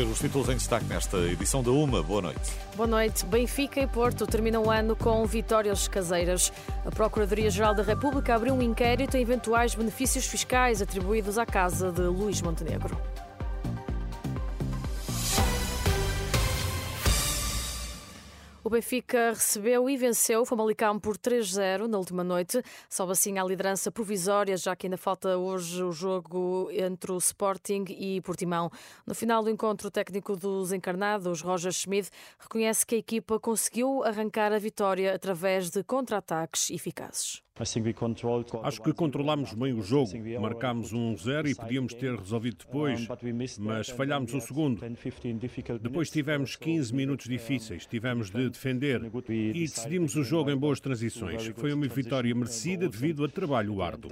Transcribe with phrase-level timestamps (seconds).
[0.00, 2.02] Conhecer os títulos em destaque nesta edição da UMA.
[2.02, 2.52] Boa noite.
[2.76, 3.24] Boa noite.
[3.26, 6.52] Benfica e Porto terminam o ano com vitórias caseiras.
[6.84, 12.02] A Procuradoria-Geral da República abriu um inquérito em eventuais benefícios fiscais atribuídos à casa de
[12.02, 12.98] Luís Montenegro.
[18.70, 22.62] O Benfica recebeu e venceu o Famalicão por 3-0 na última noite.
[22.88, 27.84] Sobe assim à liderança provisória, já que ainda falta hoje o jogo entre o Sporting
[27.88, 28.70] e Portimão.
[29.04, 34.04] No final do encontro, o técnico dos encarnados, Roger Schmidt, reconhece que a equipa conseguiu
[34.04, 37.42] arrancar a vitória através de contra-ataques eficazes.
[38.62, 40.10] Acho que controlámos bem o jogo.
[40.40, 43.06] Marcámos um zero e podíamos ter resolvido depois,
[43.58, 44.80] mas falhámos o segundo.
[45.80, 51.46] Depois tivemos 15 minutos difíceis, tivemos de defender e decidimos o jogo em boas transições.
[51.56, 54.10] Foi uma vitória merecida devido a trabalho árduo.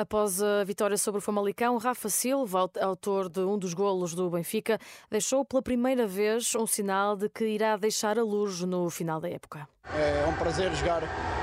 [0.00, 4.78] Após a vitória sobre o Famalicão, Rafa Silva, autor de um dos golos do Benfica,
[5.10, 9.28] deixou pela primeira vez um sinal de que irá deixar a luz no final da
[9.28, 9.68] época.
[9.92, 11.02] É um prazer jogar,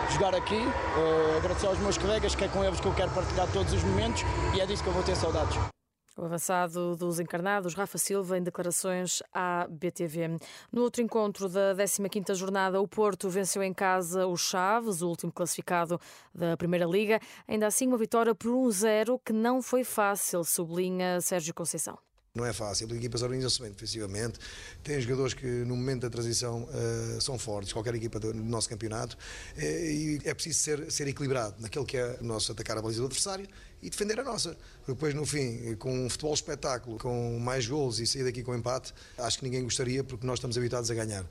[0.10, 3.52] jogar aqui, uh, agradecer aos meus colegas, que é com eles que eu quero partilhar
[3.52, 4.24] todos os momentos
[4.56, 5.58] e é disso que eu vou ter saudades.
[6.18, 10.38] O avançado dos encarnados, Rafa Silva, em declarações à BTV.
[10.72, 15.32] No outro encontro da 15ª jornada, o Porto venceu em casa o Chaves, o último
[15.32, 16.00] classificado
[16.34, 17.20] da Primeira Liga.
[17.46, 21.98] Ainda assim, uma vitória por 1-0 que não foi fácil, sublinha Sérgio Conceição.
[22.36, 24.38] Não é fácil, as equipas organizam-se bem defensivamente,
[24.84, 29.16] têm jogadores que no momento da transição uh, são fortes, qualquer equipa do, nosso campeonato,
[29.16, 33.00] uh, e é preciso ser, ser equilibrado naquilo que é o nosso atacar a baliza
[33.00, 33.48] do adversário
[33.82, 34.58] e defender a nossa.
[34.86, 38.94] Depois, no fim, com um futebol espetáculo, com mais gols e sair daqui com empate,
[39.18, 41.26] acho que ninguém gostaria porque nós estamos habituados a ganhar.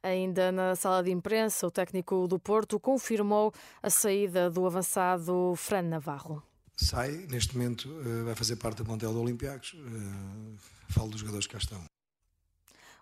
[0.00, 5.82] Ainda na sala de imprensa, o técnico do Porto confirmou a saída do avançado Fran
[5.82, 6.40] Navarro
[6.84, 9.74] sai, neste momento uh, vai fazer parte do plantel do Olympiacos.
[9.74, 10.56] Uh,
[10.88, 11.82] falo dos jogadores que cá estão.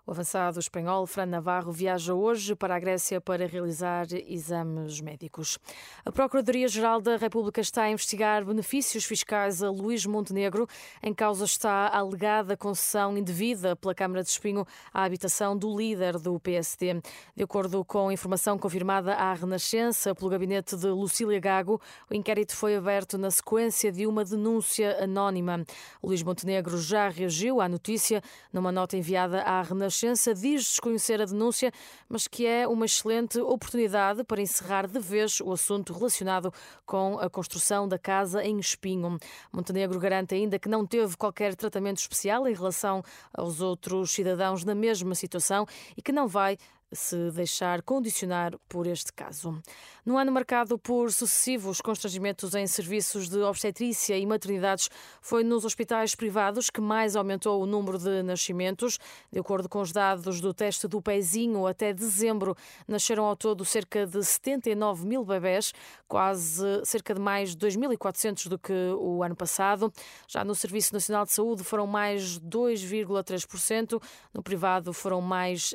[0.09, 5.59] O avançado espanhol Fran Navarro viaja hoje para a Grécia para realizar exames médicos.
[6.03, 10.67] A Procuradoria-Geral da República está a investigar benefícios fiscais a Luís Montenegro.
[11.03, 16.19] Em causa está a alegada concessão indevida pela Câmara de Espinho à habitação do líder
[16.19, 17.03] do PSD.
[17.37, 21.79] De acordo com informação confirmada à Renascença pelo gabinete de Lucília Gago,
[22.11, 25.63] o inquérito foi aberto na sequência de uma denúncia anónima.
[26.03, 31.25] Luís Montenegro já reagiu à notícia numa nota enviada à Renascença Renascença diz desconhecer a
[31.25, 31.73] denúncia,
[32.09, 36.53] mas que é uma excelente oportunidade para encerrar de vez o assunto relacionado
[36.87, 39.19] com a construção da casa em Espinho.
[39.53, 44.75] Montenegro garante ainda que não teve qualquer tratamento especial em relação aos outros cidadãos na
[44.75, 45.67] mesma situação
[45.97, 46.57] e que não vai
[46.93, 49.61] se deixar condicionar por este caso.
[50.05, 54.89] No ano marcado por sucessivos constrangimentos em serviços de obstetrícia e maternidades,
[55.21, 58.99] foi nos hospitais privados que mais aumentou o número de nascimentos.
[59.31, 62.57] De acordo com os dados do teste do pezinho, até dezembro
[62.87, 65.75] nasceram ao todo cerca de 79 mil bebés,
[66.07, 69.93] quase cerca de mais de 2.400 do que o ano passado.
[70.27, 75.75] Já no Serviço Nacional de Saúde foram mais 2,3%, no privado foram mais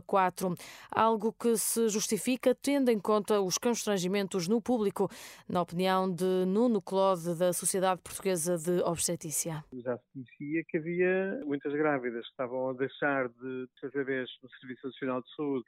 [0.00, 0.58] 5,4%.
[0.90, 5.08] Algo que se justifica tendo em conta os constrangimentos no público,
[5.48, 9.64] na opinião de Nuno Claude, da Sociedade Portuguesa de Obstetrícia.
[9.72, 14.48] Já se conhecia que havia muitas grávidas que estavam a deixar de fazer bebês no
[14.60, 15.64] Serviço Nacional de Saúde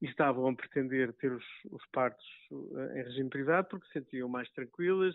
[0.00, 4.28] e estavam a pretender ter os, os partos eh, em regime privado porque se sentiam
[4.28, 5.14] mais tranquilas,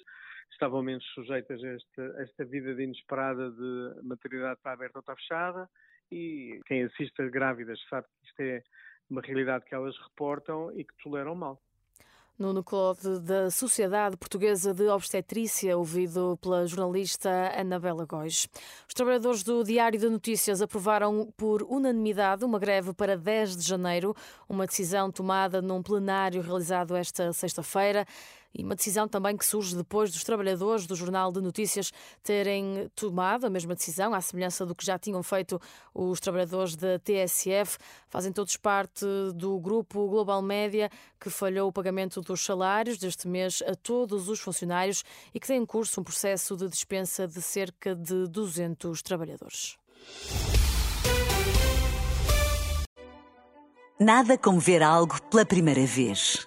[0.52, 5.02] estavam menos sujeitas a esta, a esta vida de inesperada de maternidade está aberta ou
[5.02, 5.70] está fechada
[6.12, 8.63] e quem assiste a grávidas sabe que isto é
[9.09, 11.62] uma realidade que elas reportam e que toleram mal.
[12.39, 18.48] Nuno Claude, da Sociedade Portuguesa de Obstetrícia, ouvido pela jornalista Anabela Góis.
[18.88, 24.15] Os trabalhadores do Diário de Notícias aprovaram por unanimidade uma greve para 10 de janeiro,
[24.48, 28.06] uma decisão tomada num plenário realizado esta sexta-feira.
[28.54, 31.92] E uma decisão também que surge depois dos trabalhadores do Jornal de Notícias
[32.24, 35.62] terem tomado a mesma decisão, à semelhança do que já tinham feito
[35.94, 37.78] os trabalhadores da TSF.
[38.08, 39.06] Fazem todos parte
[39.36, 40.90] do grupo Global Média
[41.20, 45.04] que falhou o pagamento dos salários deste mês a todos os funcionários
[45.34, 49.78] e que tem em curso um processo de dispensa de cerca de 200 trabalhadores.
[54.00, 56.47] Nada como ver algo pela primeira vez.